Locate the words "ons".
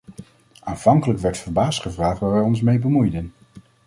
2.41-2.61